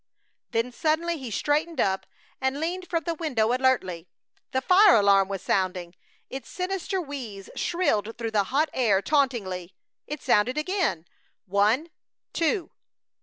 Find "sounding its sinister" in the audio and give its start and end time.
5.43-6.99